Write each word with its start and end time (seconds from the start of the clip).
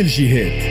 الجهات 0.00 0.62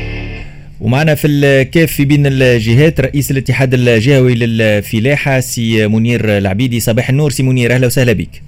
ومعنا 0.81 1.15
في 1.15 1.27
الكاف 1.27 1.91
في 1.91 2.05
بين 2.05 2.25
الجهات 2.25 2.99
رئيس 3.01 3.31
الاتحاد 3.31 3.73
الجهوي 3.73 4.35
للفلاحة 4.35 5.39
سي 5.39 5.87
منير 5.87 6.37
العبيدي. 6.37 6.79
صباح 6.79 7.09
النور 7.09 7.29
سي 7.29 7.43
منير 7.43 7.73
أهلا 7.73 7.85
وسهلا 7.87 8.13
بك. 8.13 8.41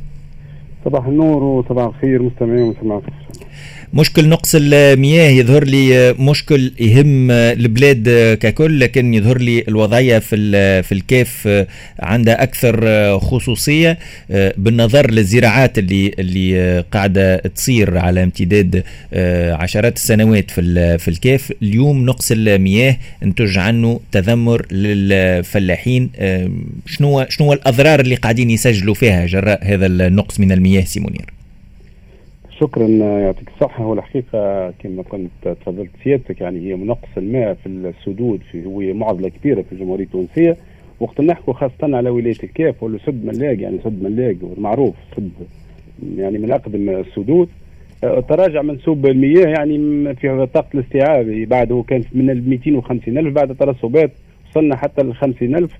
صباح 0.86 1.06
النور 1.06 1.44
وصباح 1.44 1.86
الخير 1.86 2.24
مستمعين 2.24 2.64
ومستمعات 2.64 3.04
مشكل 3.94 4.30
نقص 4.30 4.56
المياه 4.56 5.30
يظهر 5.30 5.64
لي 5.64 6.14
مشكل 6.20 6.72
يهم 6.80 7.32
البلاد 7.32 8.10
ككل 8.42 8.80
لكن 8.80 9.14
يظهر 9.14 9.38
لي 9.38 9.64
الوضعية 9.68 10.20
في 10.20 10.84
في 10.84 10.92
الكاف 10.92 11.66
عندها 12.00 12.44
أكثر 12.44 13.20
خصوصية. 13.20 14.00
بالنظر 14.58 15.12
للزراعات 15.12 15.78
اللي 15.78 16.12
اللي 16.20 16.80
قاعدة 16.92 17.38
تصير 17.38 17.98
على 17.98 18.24
امتداد 18.24 18.84
عشرات 19.54 19.96
السنوات 19.96 20.52
في 20.52 20.98
في 20.98 21.08
الكاف 21.08 21.54
اليوم 21.62 22.06
نقص 22.06 22.32
المياه 22.32 22.98
انتج 23.24 23.58
عنه 23.58 24.00
تذمر 24.12 24.66
للفلاحين. 24.72 26.10
شنو 26.86 27.26
شنو 27.30 27.54
الأضرار 27.54 28.00
اللي 28.00 28.16
قاعدين 28.16 28.50
يسجلوا 28.50 28.94
فيها 28.94 29.26
جراء 29.26 29.60
هذا 29.64 29.86
النقص 29.86 30.40
من 30.40 30.52
المياه 30.52 30.82
سي 30.84 31.00
منير 31.00 31.41
شكرا 32.62 32.88
يعطيك 33.20 33.50
الصحة 33.56 33.84
هو 33.84 33.94
الحقيقة 33.94 34.72
كما 34.72 35.04
كنت 35.04 35.30
تفضلت 35.62 35.90
سيادتك 36.04 36.42
يعني 36.42 36.60
هي 36.60 36.74
نقص 36.74 37.10
الماء 37.18 37.54
في 37.54 37.70
السدود 37.70 38.42
في 38.52 38.66
هو 38.66 38.80
معضلة 38.94 39.30
كبيرة 39.30 39.62
في 39.62 39.72
الجمهورية 39.72 40.04
التونسية. 40.04 40.58
وقت 41.00 41.22
نحكوا 41.22 41.54
خاصة 41.54 41.98
على 41.98 42.10
ولاية 42.10 42.36
الكاف 42.44 42.84
ولا 42.84 42.98
سد 43.06 43.26
ملاق 43.26 43.60
يعني 43.60 43.80
سد 43.84 44.04
ملاق 44.04 44.36
معروف 44.58 44.96
سد 45.18 45.32
يعني 46.18 46.38
من 46.38 46.52
أقدم 46.52 46.90
السدود. 46.90 47.50
تراجع 48.30 48.62
منسوب 48.62 49.06
المياه 49.06 49.48
يعني 49.48 49.78
في 50.16 50.48
طاقة 50.54 50.68
الاستيعاب. 50.76 51.26
بعد 51.26 51.72
هو 51.72 51.84
كان 51.84 52.04
من 52.14 52.30
ال 52.30 52.50
250 52.50 53.18
ألف 53.18 53.34
بعد 53.34 53.56
ترسبات 53.56 54.12
وصلنا 54.50 54.76
حتى 54.76 55.04
ل 55.04 55.14
50 55.14 55.56
ألف. 55.56 55.72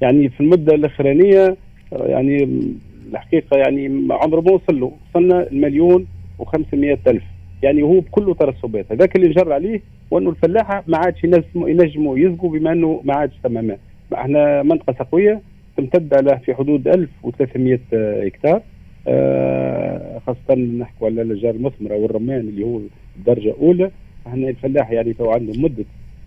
يعني 0.00 0.28
في 0.28 0.40
المدة 0.40 0.74
الأخرانية 0.74 1.56
يعني 1.92 2.48
الحقيقة 3.12 3.56
يعني 3.56 4.08
عمره 4.10 4.40
ما 4.40 4.52
وصل 4.52 4.80
له. 4.80 4.92
وصلنا 5.10 5.46
المليون 5.50 6.06
و500 6.40 7.08
ألف. 7.08 7.22
يعني 7.62 7.82
هو 7.82 8.00
بكل 8.00 8.34
ترسبات. 8.40 8.92
هذاك 8.92 9.16
اللي 9.16 9.28
نجر 9.28 9.52
عليه 9.52 9.80
وأنه 10.10 10.30
الفلاحة 10.30 10.84
ما 10.86 10.98
عادش 10.98 11.24
ينجموا 11.54 12.18
يسقوا 12.18 12.50
بما 12.50 12.72
أنه 12.72 13.00
ما 13.04 13.14
عادش 13.14 13.34
تماما. 13.44 13.76
إحنا 14.14 14.62
منطقة 14.62 14.92
سقوية 14.98 15.40
تمتد 15.76 16.14
على 16.14 16.38
في 16.38 16.54
حدود 16.54 16.88
1300 16.88 17.78
هكتار. 18.26 18.62
آه 19.08 20.18
خاصة 20.26 20.54
نحكوا 20.60 21.06
على 21.06 21.22
الأشجار 21.22 21.54
المثمرة 21.54 21.94
والرمان 21.94 22.40
اللي 22.40 22.64
هو 22.64 22.80
الدرجة 23.16 23.48
الأولى. 23.50 23.90
إحنا 24.26 24.48
الفلاح 24.48 24.90
يعني 24.90 25.12
تو 25.12 25.30
عندهم 25.30 25.62
مدة 25.64 25.84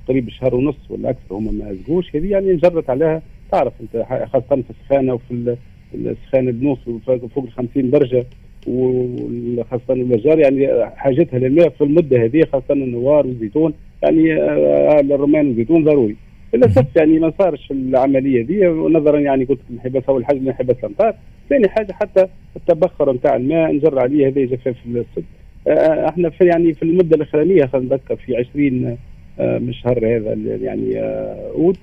قريب 0.08 0.30
شهر 0.30 0.56
ونص 0.56 0.76
ولا 0.90 1.10
أكثر 1.10 1.36
هم 1.36 1.54
ما 1.54 1.78
سقوش 1.84 2.16
هذه 2.16 2.32
يعني 2.32 2.54
نجرت 2.54 2.90
عليها. 2.90 3.22
تعرف 3.52 3.74
أنت 3.82 4.06
خاصة 4.34 4.62
في 4.62 4.70
السخانة 4.70 5.14
وفي 5.14 5.56
السخانة 5.96 6.52
بنوصل 6.52 7.00
فوق 7.06 7.44
ال 7.44 7.52
50 7.52 7.90
درجة. 7.92 8.26
وخاصة 8.68 9.94
الأشجار 9.94 10.40
يعني 10.40 10.86
حاجتها 10.96 11.40
للماء 11.40 11.70
في 11.70 11.84
المدة 11.84 12.24
هذه 12.24 12.44
خاصة 12.54 12.74
النوار 12.74 13.28
والزيتون 13.28 13.74
يعني 14.04 14.42
آه، 14.42 15.00
الرمان 15.00 15.48
والزيتون 15.48 15.84
ضروري. 15.84 16.16
للأسف 16.54 16.86
يعني 16.96 17.20
ما 17.20 17.34
صارش 17.40 17.72
العملية 17.72 18.42
دي 18.42 18.66
نظرا 18.68 19.20
يعني 19.20 19.46
قلت 19.46 19.60
انحباس 19.72 20.04
أول 20.10 20.26
حاجة 20.26 20.38
انحباس 20.38 20.76
الأمطار. 20.80 21.16
ثاني 21.50 21.70
حاجة 21.70 21.92
حتى 21.94 22.28
التبخر 22.56 23.14
نتاع 23.14 23.36
الماء 23.36 23.72
نجر 23.72 24.00
عليه 24.00 24.28
هذا 24.28 24.46
جفاف 24.46 24.76
السد 24.86 25.24
آه، 25.68 26.10
إحنا 26.10 26.30
في 26.30 26.46
يعني 26.46 26.74
في 26.74 26.84
المدة 26.84 27.16
الأخرانية 27.16 27.66
خلينا 27.66 27.96
نذكر 27.96 28.16
في 28.16 28.38
20 28.38 28.98
آه، 29.40 29.58
من 29.58 29.70
الشهر 29.70 30.18
هذا 30.18 30.38
يعني 30.62 31.00
أوت. 31.56 31.78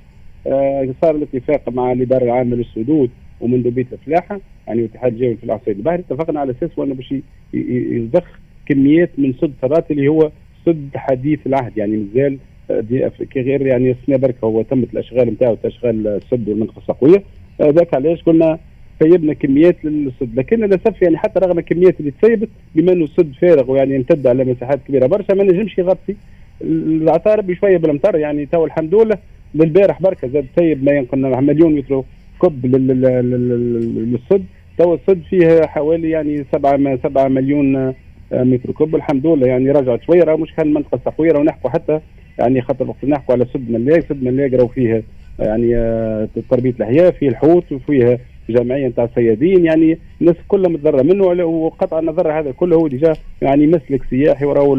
صار 1.03 1.17
الاتفاق 1.17 1.69
مع 1.69 1.93
الإدارة 1.93 2.25
العامة 2.25 2.57
للسدود 2.57 3.11
ومندوبية 3.41 3.87
الفلاحة. 3.93 4.41
يعني 4.71 4.81
الاتحاد 4.81 5.13
الجوي 5.13 5.37
في 5.37 5.45
العصير 5.45 5.77
البحري 5.77 5.99
اتفقنا 6.01 6.41
على 6.41 6.51
أساس 6.53 6.71
إنه 6.79 6.95
باش 6.95 7.15
يضخ 7.55 8.25
كميات 8.67 9.11
من 9.19 9.33
سد 9.41 9.53
فرات 9.63 9.91
اللي 9.91 10.09
هو 10.09 10.31
سد 10.67 10.89
حديث 10.95 11.47
العهد. 11.47 11.77
يعني 11.77 11.97
مازال 11.97 12.39
آه، 12.71 12.85
أفريقيا 13.07 13.43
غير 13.43 13.67
يعني 13.67 13.91
السنة 13.91 14.17
بركة. 14.17 14.45
هو 14.45 14.63
تمت 14.63 14.93
الأشغال 14.93 15.29
نتاعو 15.29 15.55
تشغال 15.55 16.07
السد 16.07 16.49
والمنطقة 16.49 16.79
الصقويه 16.79 17.23
ذاك 17.63 17.95
علاش 17.95 18.23
قلنا 18.23 18.59
سيبنا 19.03 19.33
كميات 19.33 19.85
للسد 19.85 20.35
لكن 20.35 20.57
للاسف 20.61 21.03
يعني 21.03 21.17
حتى 21.19 21.41
رغم 21.41 21.59
الكميات 21.59 22.01
اللي 22.01 22.11
تسيبت 22.23 22.49
بما 22.75 22.93
إنه 22.93 23.05
السد 23.05 23.33
فارغ 23.41 23.71
ويعني 23.71 23.95
يمتد 23.95 24.27
على 24.27 24.45
مساحات 24.45 24.81
كبيرة 24.89 25.07
برشا 25.07 25.33
ما 25.33 25.45
نجمش 25.45 25.79
يغطي 25.79 26.17
العطارب 26.63 27.47
بشوية 27.47 27.77
بالأمطار. 27.77 28.17
يعني 28.17 28.47
تو 28.47 28.65
الحمد 28.65 28.95
لله 28.95 29.19
للبارح 29.55 30.03
بركة 30.03 30.29
زاد 30.29 30.47
سيب 30.59 30.85
ما 30.85 30.93
ينقل 30.93 31.19
مليون 31.19 31.75
متر 31.75 32.03
كب 32.43 32.67
للصد. 32.67 34.45
تو 34.81 34.95
الصد 34.95 35.23
فيه 35.31 35.67
حوالي 35.67 36.11
يعني 36.11 36.45
7 36.53 36.97
7 37.03 37.29
مليون 37.29 37.77
آه، 37.77 37.95
mètre 38.33 38.71
cube. 38.73 38.97
الحمد 38.97 39.27
لله 39.27 39.47
يعني 39.47 39.71
رجعت 39.71 40.03
شوية 40.03 40.25
راه 40.25 40.37
مش 40.37 40.55
كان 40.55 40.67
المنطقة 40.67 40.95
السقوية 40.97 41.33
راه 41.33 41.43
نحكوا 41.43 41.71
حتى 41.71 42.01
يعني 42.39 42.63
خاطر 42.63 42.89
وقت 42.89 43.05
نحكوا 43.05 43.35
على 43.35 43.47
سد 43.55 43.71
ملاك 43.71 44.05
سد 44.09 44.25
ملاك 44.25 44.53
راه 44.53 44.67
فيه 44.67 45.03
يعني 45.39 45.77
آه، 45.77 46.29
تربية 46.51 46.71
الأحياء 46.71 47.11
فيه 47.11 47.29
الحوت 47.29 47.73
وفيه 47.73 48.19
جمعية 48.51 48.89
نتاع 48.89 49.05
الصيادين. 49.05 49.65
يعني 49.65 49.99
الناس 50.21 50.37
كلها 50.49 50.71
متضرره 50.71 51.03
منه 51.03 51.25
وقطع 51.45 51.99
النظر 51.99 52.39
هذا 52.39 52.53
كله 52.53 52.77
هو 52.77 52.89
déjà 52.89 53.13
يعني 53.43 53.67
مسلك 53.67 54.03
سياحي 54.11 54.45
وراهو 54.45 54.75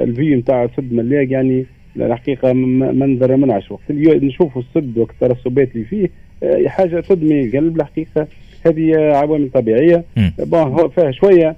ال 0.00 0.09
vue 0.09 0.34
نتاع 0.34 0.66
سد 0.76 0.92
ملاك. 0.92 1.30
يعني 1.30 1.66
الحقيقة 1.96 2.52
منظر 2.52 3.36
منعش. 3.36 3.70
وقت 3.70 3.90
نشوفوا 3.90 4.62
السد 4.62 4.98
وقت 4.98 5.10
الترسبات 5.10 5.68
اللي 5.74 5.84
فيه 5.84 6.10
آه، 6.42 6.68
حاجة 6.68 7.00
تدمي 7.00 7.48
قلب 7.50 7.76
الحقيقة 7.76 8.26
هذه 8.66 8.96
عوامل 8.96 9.50
طبيعية. 9.54 10.04
بون 10.38 10.88
فيها 10.88 11.10
شوية 11.10 11.56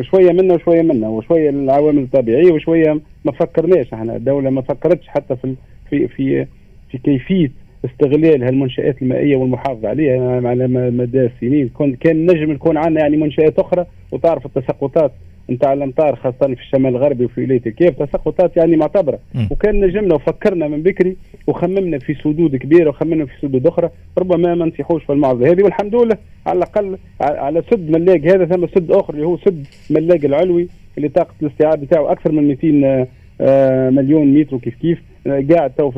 شوية 0.00 0.32
منا 0.32 0.54
وشوية 0.54 0.82
منا 0.82 1.08
وشوية 1.08 1.50
العوامل 1.50 2.02
الطبيعية 2.02 2.52
وشوية 2.52 3.00
ما 3.24 3.32
فكرناش. 3.32 3.92
إحنا 3.94 4.16
الدولة 4.16 4.50
ما 4.50 4.62
فكرتش 4.62 5.08
حتى 5.08 5.36
في 5.36 5.54
في 5.90 6.08
في 6.08 6.46
في 6.90 6.98
كيفية 6.98 7.50
استغلال 7.84 8.42
هالمنشآت 8.42 9.02
المائية 9.02 9.36
والمحافظة 9.36 9.88
عليها. 9.88 10.48
على 10.48 10.66
مدى 10.90 11.20
السنين 11.20 11.70
كان 12.00 12.26
نجم 12.26 12.52
يكون 12.52 12.76
عندنا 12.76 13.00
يعني 13.00 13.16
منشآت 13.16 13.58
أخرى 13.58 13.86
وتعرف 14.12 14.46
التساقطات 14.46 15.12
نتاع 15.50 15.72
الأمطار 15.72 16.16
خاصة 16.16 16.54
في 16.54 16.60
الشمال 16.60 16.96
الغربي 16.96 17.24
وفي 17.24 17.44
ولايه 17.44 17.62
الكيف 17.66 18.02
تساقطات 18.02 18.56
يعني 18.56 18.76
معتبرة. 18.76 19.18
وكان 19.50 19.80
نجمنا 19.80 20.14
وفكرنا 20.14 20.68
من 20.68 20.82
بكري 20.82 21.16
وخممنا 21.46 21.98
في 21.98 22.14
سدود 22.14 22.56
كبيرة 22.56 22.88
وخممنا 22.88 23.24
في 23.24 23.32
سدود 23.42 23.66
أخرى 23.66 23.90
ربما 24.18 24.54
ما 24.54 24.66
نصيحوش 24.66 25.04
في 25.04 25.12
المعضله 25.12 25.50
هذه 25.52 25.62
والحمد 25.62 25.94
لله 25.94 26.16
على 26.46 26.58
الأقل 26.58 26.98
على 27.20 27.62
سد 27.70 27.90
ملاق 27.90 28.20
هذا 28.20 28.44
ثم 28.44 28.66
سد 28.66 28.90
أخر 28.90 29.14
اللي 29.14 29.26
هو 29.26 29.36
سد 29.38 29.66
ملاق 29.90 30.24
العلوي 30.24 30.68
اللي 30.98 31.08
طاقة 31.08 31.34
الاستيعاب 31.42 31.80
بتاعه 31.80 32.12
أكثر 32.12 32.32
من 32.32 32.48
200 32.48 33.06
آه، 33.40 33.90
مليون 33.90 34.34
متر 34.34 34.56
كيف 34.56 34.74
كيف. 34.74 35.02
قاعد 35.26 35.70
تو 35.70 35.92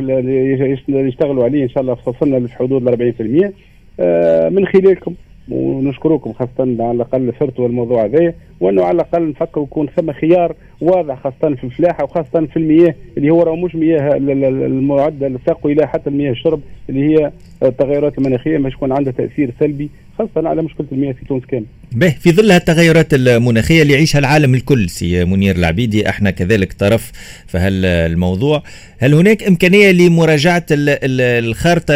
يشتغلوا 0.88 1.44
عليه 1.44 1.62
إن 1.64 1.68
شاء 1.68 1.82
الله 1.82 1.96
وصلنا 2.06 2.36
لحدود 2.36 2.88
ال 2.88 3.14
40% 3.48 3.52
آه، 4.00 4.48
من 4.48 4.66
خلالكم 4.66 5.14
ونشكركم 5.50 6.32
خاصة 6.32 6.52
على 6.58 6.90
الأقل 6.90 7.32
صرتوا 7.40 7.66
الموضوع 7.66 8.04
هذا 8.04 8.34
وأنه 8.60 8.84
على 8.84 8.94
الأقل 8.94 9.28
نفكر 9.28 9.62
يكون 9.62 9.88
ثم 9.96 10.12
خيار 10.12 10.54
واضح 10.80 11.18
خاصة 11.24 11.54
في 11.54 11.64
الفلاحة 11.64 12.04
وخاصة 12.04 12.46
في 12.46 12.56
المياه 12.56 12.94
اللي 13.16 13.30
هو 13.30 13.42
راه 13.42 13.56
مش 13.56 13.74
مياه 13.74 14.16
المعدل 14.16 15.34
السقوي 15.34 15.74
لا 15.74 15.86
حتى 15.86 16.10
المياه 16.10 16.30
الشرب 16.30 16.60
اللي 16.88 17.00
هي 17.00 17.32
التغيرات 17.62 18.18
المناخية 18.18 18.58
مش 18.58 18.72
يكون 18.72 18.92
عندها 18.92 19.12
تأثير 19.12 19.52
سلبي 19.60 19.90
خاصة 20.18 20.48
على 20.48 20.62
مشكلة 20.62 20.86
المياه 20.92 21.12
في 21.12 21.24
تونس 21.24 21.44
كامل. 21.44 21.64
به 21.92 22.10
في 22.20 22.32
ظل 22.32 22.50
التغيرات 22.50 23.14
المناخية 23.14 23.82
اللي 23.82 23.92
يعيشها 23.92 24.18
العالم 24.18 24.54
الكل 24.54 24.90
سي 24.90 25.24
منير 25.24 25.56
العبيدي 25.56 26.08
أحنا 26.08 26.30
كذلك 26.30 26.72
طرف 26.72 27.12
في 27.46 27.58
هالموضوع 27.58 28.62
هل 28.98 29.14
هناك 29.14 29.42
إمكانية 29.42 29.90
لمراجعة 29.92 30.66
الخارطة 30.70 31.94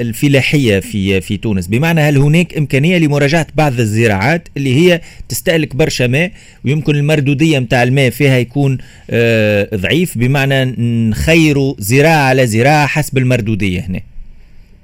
الفلاحية 0.00 0.80
في 0.80 1.20
في 1.20 1.36
تونس؟ 1.36 1.66
بمعنى 1.66 2.00
هل 2.00 2.16
هناك 2.16 2.58
إمكانية 2.58 2.98
لمراجعة 2.98 3.46
بعض 3.54 3.72
الزراعات 3.80 4.48
اللي 4.56 4.74
هي 4.74 5.00
تستهلك 5.28 5.76
برشا 5.76 6.03
ماء 6.06 6.30
ويمكن 6.64 6.94
المردودية 6.94 7.58
متاع 7.58 7.82
الماء 7.82 8.10
فيها 8.10 8.38
يكون 8.38 8.78
آه، 9.10 9.68
ضعيف 9.74 10.18
بمعنى 10.18 10.64
نخيروا 11.08 11.74
زراعة 11.78 12.28
على 12.28 12.46
زراعة 12.46 12.86
حسب 12.86 13.18
المردودية 13.18 13.80
هنا. 13.80 14.00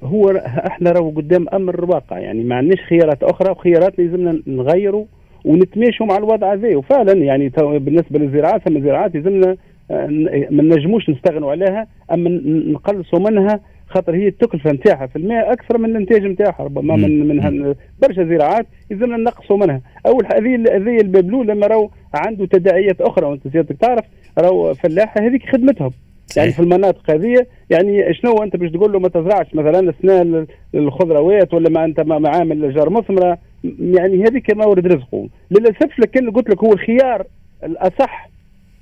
هو 0.03 0.31
إحنا 0.67 0.93
راهو 0.93 1.11
قدام 1.11 1.47
أمر 1.53 1.85
واقع 1.85 2.19
يعني 2.19 2.45
ما 2.45 2.55
عندناش 2.55 2.79
خيارات 2.89 3.23
أخرى 3.23 3.51
وخيارات 3.51 3.99
لازمنا 3.99 4.43
نغيروا 4.47 5.05
ونتماشوا 5.45 6.07
مع 6.07 6.17
الوضع 6.17 6.53
هذا. 6.53 6.77
وفعلا 6.77 7.13
يعني 7.13 7.49
بالنسبة 7.59 8.19
للزراعات 8.19 8.69
ثم 8.69 8.81
زراعات 8.81 9.15
لازمنا 9.15 9.57
آه، 9.91 10.07
ما 10.51 10.63
نجموش 10.63 11.11
نستغنوا 11.11 11.51
عليها 11.51 11.87
أما 12.13 12.31
نقلصوا 12.73 13.19
منها 13.19 13.61
خاطر 13.91 14.15
هي 14.15 14.29
التكلفه 14.29 14.73
نتاعها 14.73 15.07
في 15.07 15.17
الماء 15.17 15.53
أكثر 15.53 15.79
من 15.79 15.91
الانتاج 15.91 16.23
نتاعها 16.23 16.65
ربما 16.65 16.97
من 16.97 17.29
من 17.29 17.75
برشا 18.03 18.25
زراعات 18.25 18.67
يلزمنا 18.91 19.17
نقصوا 19.17 19.57
منها. 19.57 19.81
أول 20.07 20.27
هذه 20.35 20.55
هذه 20.55 21.01
الباب 21.01 21.29
الاولى 21.29 21.53
لما 21.53 21.67
راهو 21.67 21.91
عنده 22.15 22.47
تداعيات 22.47 23.01
أخرى 23.01 23.27
وأنت 23.27 23.49
سيادتك 23.49 23.77
تعرف 23.77 24.05
راهو 24.39 24.75
فلاحة 24.75 25.21
هذيك 25.21 25.43
خدمتهم. 25.53 25.91
يعني 26.37 26.53
في 26.53 26.61
المناطق 26.61 27.11
هذه 27.11 27.47
يعني 27.71 28.15
شنو 28.15 28.43
أنت 28.43 28.57
باش 28.57 28.71
تقول 28.71 28.93
له 28.93 28.99
ما 28.99 29.09
تزرعش؟ 29.09 29.55
مثلا 29.55 29.91
اسنان 29.91 30.47
الخضروات 30.75 31.55
ولا 31.55 31.71
ما 31.71 31.85
أنت 31.85 32.01
معامل 32.01 32.75
جار 32.75 32.91
مثمره 32.91 33.39
يعني 33.81 34.25
هذيك 34.25 34.57
مورد 34.57 34.87
رزقه. 34.87 35.29
للأسف 35.51 35.99
لكن 35.99 36.31
قلت 36.31 36.51
لك 36.51 36.65
هو 36.65 36.73
الخيار 36.73 37.27
الأصح 37.65 38.31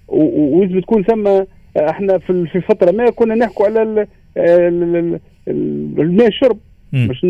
ولازم 0.08 0.80
تكون 0.80 1.02
ثم 1.04 1.28
إحنا 1.76 2.18
في 2.18 2.60
فترة 2.68 2.90
ما 2.90 3.10
كنا 3.10 3.34
نحكوا 3.34 3.66
على 3.66 4.06
الماء 5.98 6.28
الشرب 6.28 6.58
باش 6.92 7.20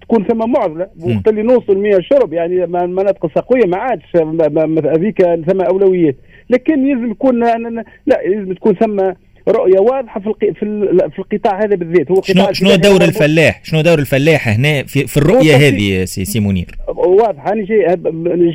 تكون 0.00 0.24
ثم 0.24 0.50
معضلة. 0.50 0.88
وقت 1.00 1.28
اللي 1.28 1.42
نوصل 1.42 1.78
مياه 1.78 2.00
شرب 2.00 2.32
يعني 2.32 2.64
المناطق 2.64 3.24
السقويه 3.24 3.66
ما 3.66 3.76
عادش 3.76 4.04
هذيك 4.86 5.22
ثم 5.22 5.60
اولويات 5.60 6.16
لكن 6.50 6.84
لازم 6.86 7.10
يكون 7.10 7.40
لا 7.40 7.84
لازم 8.06 8.52
تكون 8.52 8.74
ثم 8.74 9.12
رؤية 9.48 9.80
واضحة 9.80 10.20
في. 10.20 10.34
في, 10.40 10.54
في 11.10 11.18
القطاع 11.18 11.58
هذا 11.64 11.76
بالذات. 11.76 12.10
هو 12.10 12.22
شنو 12.22 12.52
شنو 12.52 12.74
دور 12.74 13.02
الفلاح؟ 13.02 13.60
شنو 13.64 13.80
دور 13.80 13.98
الفلاح 13.98 14.48
هنا 14.48 14.82
في, 14.82 15.06
في 15.06 15.16
الرؤية 15.16 15.56
هذه 15.56 16.04
سي, 16.04 16.24
سي 16.24 16.40
منير؟ 16.40 16.66
واضح 16.88 17.46
أنا 17.46 17.64
جاي 17.64 17.96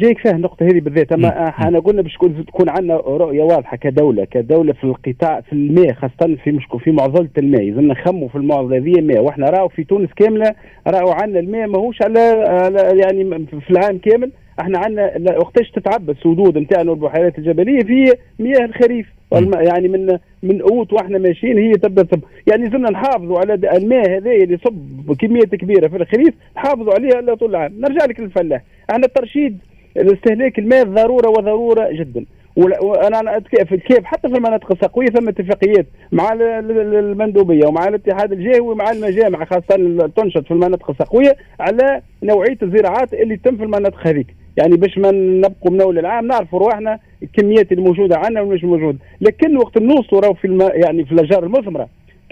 جايك 0.01 0.18
فيها 0.18 0.31
النقطة 0.31 0.65
هذه 0.65 0.80
بالذات. 0.80 1.12
أما 1.12 1.47
إحنا 1.50 1.80
قلنا 1.80 2.01
باش 2.01 2.18
تكون 2.47 2.69
عندنا 2.69 2.95
رؤية 2.95 3.44
واضحة 3.44 3.77
كدولة 3.77 4.25
كدولة 4.25 4.74
في 4.74 4.83
القطاع 4.83 5.41
في 5.41 5.53
الماء 5.53 5.94
خاصة 5.94 6.36
في 6.44 6.51
مشكو 6.51 6.77
في 6.77 6.92
معضلة 6.92 7.30
الماء. 7.38 7.62
لازم 7.62 7.88
نخموا 7.88 8.27
في 8.30 8.35
المعضله 8.35 8.77
هذه 8.77 9.00
الماء 9.00 9.21
وإحنا 9.21 9.50
راهو 9.50 9.68
في 9.68 9.83
تونس 9.83 10.09
كاملة 10.15 10.56
راهو 10.88 11.12
عندنا 11.12 11.39
الماء 11.39 11.68
ماهوش 11.68 12.01
على, 12.01 12.19
على 12.47 13.00
يعني 13.00 13.47
في 13.65 13.69
العام 13.69 13.97
كامل. 13.97 14.31
إحنا 14.59 14.80
عندنا 14.80 15.38
وقتاش 15.38 15.71
تتعبى 15.71 16.12
السدود 16.12 16.57
نتاعنا 16.57 16.92
والبحيرات 16.92 17.38
الجبلية 17.38 17.80
في 17.80 18.13
مياه 18.39 18.65
الخريف. 18.65 19.06
يعني 19.31 19.87
من 19.87 20.17
من 20.43 20.61
اوت 20.61 20.93
وإحنا 20.93 21.17
ماشيين 21.17 21.57
هي 21.57 21.73
تبدأ 21.73 22.03
تصب 22.03 22.21
يعني 22.47 22.69
زلنا 22.69 22.89
نحافظوا 22.89 23.39
على 23.39 23.53
الماء 23.53 24.09
هذا 24.09 24.31
اللي 24.31 24.53
يصب 24.53 24.73
بكميات 25.07 25.55
كبيرة 25.55 25.87
في 25.87 25.95
الخريف 25.97 26.33
نحافظوا 26.57 26.93
عليها 26.93 27.35
طول 27.35 27.49
العام. 27.49 27.73
نرجع 27.79 28.05
لك 28.05 28.19
للفلاح. 28.19 28.63
إحنا 28.91 29.05
الترشيد 29.05 29.57
استهلاك 29.97 30.59
الماء 30.59 30.83
ضرورة 30.83 31.29
وضرورة 31.29 31.89
جدا. 31.91 32.25
وأنا 32.55 33.39
في 33.39 33.77
كيف 33.77 34.05
حتى 34.05 34.29
في 34.29 34.35
المناطق 34.35 34.71
السقوية 34.71 35.07
ثم 35.07 35.29
اتفاقيات 35.29 35.85
مع 36.11 36.33
المندوبية 36.33 37.67
ومع 37.67 37.87
الاتحاد 37.87 38.31
الجهوي 38.31 38.59
ومع 38.59 38.91
المجامع 38.91 39.45
خاصة 39.45 40.07
تنشط 40.15 40.45
في 40.45 40.51
المناطق 40.51 40.89
السقوية 40.89 41.35
على 41.59 42.01
نوعية 42.23 42.57
الزراعات 42.63 43.13
اللي 43.13 43.37
تتم 43.37 43.57
في 43.57 43.63
المناطق 43.63 44.07
هذيك. 44.07 44.38
يعني 44.59 44.75
باش 44.75 44.97
ما 44.97 45.11
نبقوا 45.11 45.71
من 45.71 45.81
أول 45.81 46.00
العام 46.00 46.27
نعرفوا 46.27 46.59
رواحنا 46.59 47.00
الكميات 47.23 47.71
الموجوده 47.71 48.17
عندنا 48.17 48.41
ومش 48.41 48.63
موجوده 48.63 48.97
لكن 49.21 49.57
وقت 49.57 49.77
نوصلوا 49.77 50.21
راهو 50.21 50.33
في 50.33 50.45
الم... 50.45 50.61
يعني 50.73 51.06
في 51.06 51.11
الأشجار 51.11 51.44
المثمرة. 51.44 51.88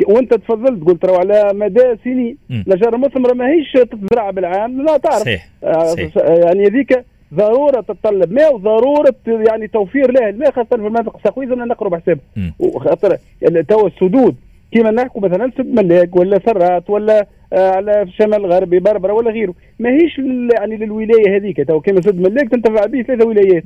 وأنت 0.07 0.33
تفضلت 0.33 0.83
قلت 0.83 1.05
راهو 1.05 1.15
على 1.15 1.51
مدى 1.53 1.95
سنين. 2.03 2.37
الأشجار 2.51 2.95
المثمرة 2.95 3.33
ماهيش 3.33 3.71
تتزرع 3.71 4.29
بالعام 4.31 4.81
لا 4.81 4.97
تعرف. 4.97 5.21
صحيح. 5.21 5.47
آه 5.63 5.83
صحيح. 5.83 6.17
يعني 6.17 6.67
هذيك 6.67 7.03
ضرورة 7.33 7.81
تتطلب. 7.81 8.31
ماء 8.31 8.55
وضروره 8.55 9.15
يعني 9.27 9.67
توفير 9.67 10.11
له 10.11 10.29
الماء 10.29 10.51
خاصة 10.51 10.69
في 10.69 10.75
المناطق 10.75 11.15
السقويه 11.17 11.47
نقرب 11.47 11.95
حساب 11.95 12.19
وخاطر 12.59 13.17
تو 13.69 13.87
السدود. 13.87 14.35
كيما 14.71 14.91
نحكوا 14.91 15.21
مثلا 15.21 15.51
سد 15.57 15.79
ملاك 15.79 16.15
ولا 16.15 16.39
سرات 16.45 16.89
ولا 16.89 17.27
آه 17.53 17.71
على 17.71 18.01
الشمال 18.01 18.45
الغربي 18.45 18.79
بربرة 18.79 19.13
ولا 19.13 19.31
غيره. 19.31 19.53
ماهيش 19.79 20.19
يعني 20.59 20.77
للولايه 20.77 21.37
هذيك. 21.37 21.67
تو 21.67 21.81
كيما 21.81 22.01
سد 22.01 22.19
ملاك 22.19 22.49
تنتفع 22.49 22.85
به 22.85 23.01
ثلاثة 23.01 23.27
ولايات. 23.27 23.63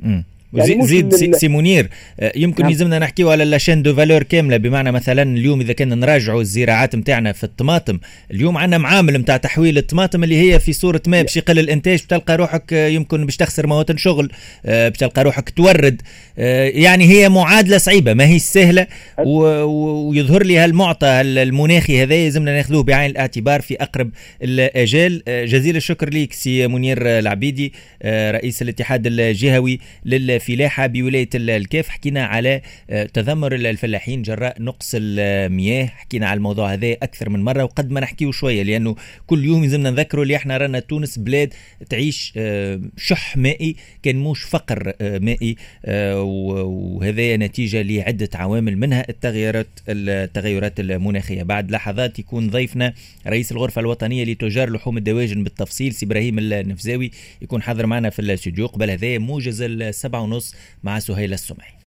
يعني 0.54 0.86
زيد 0.86 1.14
سي, 1.14 1.32
سي 1.32 1.48
منير 1.48 1.88
يمكن 2.36 2.62
نعم. 2.62 2.72
يلزمنا 2.72 2.98
نحكيو 2.98 3.30
على 3.30 3.44
la 3.44 3.54
chaîne 3.54 3.82
de 3.82 3.94
valeur 3.94 4.22
كاملة. 4.22 4.56
بمعنى 4.56 4.92
مثلا 4.92 5.22
اليوم 5.22 5.60
إذا 5.60 5.72
كنا 5.72 5.94
نراجعوا 5.94 6.40
الزراعات 6.40 6.96
نتاعنا 6.96 7.32
في 7.32 7.44
الطماطم 7.44 7.98
اليوم 8.30 8.56
عندنا 8.58 8.78
معامل 8.78 9.14
نتاع 9.14 9.36
تحويل 9.36 9.78
الطماطم 9.78 10.24
اللي 10.24 10.52
هي 10.52 10.58
في 10.58 10.72
صورة 10.72 11.02
ما 11.06 11.22
باش 11.22 11.36
يقل 11.36 11.58
الإنتاج 11.58 12.02
بتلقى 12.02 12.36
روحك 12.36 12.72
يمكن 12.72 13.26
باش 13.26 13.36
تخسر 13.36 13.66
مواطن 13.66 13.96
شغل 13.96 14.30
باش 14.64 14.98
تلقى 14.98 15.24
روحك 15.24 15.50
تورد. 15.50 16.02
يعني 16.36 17.04
هي 17.04 17.28
معادلة 17.28 17.78
صعيبة 17.78 18.14
ما 18.14 18.26
هي 18.26 18.38
سهلة 18.38 18.86
ويظهر 19.18 20.42
لي 20.42 20.58
هالمعطى 20.58 21.08
المناخي 21.20 22.02
هذا 22.02 22.14
يلزمنا 22.14 22.56
ناخذوه 22.56 22.82
بعين 22.82 23.10
الاعتبار 23.10 23.60
في 23.60 23.74
أقرب 23.74 24.10
الاجال 24.42 25.22
جزيل 25.28 25.76
الشكر 25.76 26.08
ليك 26.08 26.32
سي 26.32 26.66
منير 26.66 27.18
العبيدي 27.18 27.72
رئيس 28.06 28.62
الاتحاد 28.62 29.06
الجهوي 29.06 29.78
لل 30.04 30.41
الفلاحة 30.42 30.86
بولاية 30.86 31.28
الكاف 31.34 31.88
حكينا 31.88 32.24
على 32.24 32.62
آه، 32.90 33.04
تذمر 33.04 33.54
الفلاحين 33.54 34.22
جراء 34.22 34.62
نقص 34.62 34.90
المياه. 34.94 35.86
حكينا 35.86 36.26
على 36.28 36.36
الموضوع 36.36 36.72
هذا 36.72 36.92
أكثر 36.92 37.30
من 37.30 37.44
مرة 37.44 37.64
وقد 37.64 37.90
ما 37.90 38.00
نحكيه 38.00 38.30
شوية 38.30 38.62
لأنه 38.62 38.96
كل 39.26 39.44
يوم 39.44 39.64
يلزمنا 39.64 39.90
نذكره 39.90 40.22
اللي 40.22 40.36
إحنا 40.36 40.56
رانا 40.56 40.80
تونس 40.80 41.18
بلاد 41.18 41.54
تعيش 41.88 42.32
آه، 42.36 42.80
شح 42.96 43.36
مائي 43.36 43.76
كان 44.02 44.16
موش 44.16 44.42
فقر 44.42 44.92
آه، 45.00 45.18
مائي 45.18 45.56
وهذا 45.88 47.36
نتيجة 47.36 47.82
لعدة 47.82 48.28
عوامل 48.34 48.78
منها 48.78 49.04
التغيرات 49.08 49.68
التغيرات 49.88 50.80
المناخية. 50.80 51.42
بعد 51.42 51.70
لحظات 51.70 52.18
يكون 52.18 52.50
ضيفنا 52.50 52.94
رئيس 53.26 53.52
الغرفة 53.52 53.80
الوطنية 53.80 54.24
لتجار 54.24 54.70
لحوم 54.70 54.96
الدواجن 54.96 55.44
بالتفصيل 55.44 55.92
سي 55.92 56.06
إبراهيم 56.06 56.38
النفزاوي 56.38 57.10
يكون 57.42 57.62
حاضر 57.62 57.86
معنا 57.86 58.10
في 58.10 58.18
الاستوديو 58.18 58.66
قبل 58.66 58.90
هذا 58.90 59.18
موجز 59.18 59.62
السبعة 59.62 60.22
ونص 60.32 60.54
مع 60.82 60.98
سهيل 60.98 61.32
السمعي. 61.32 61.72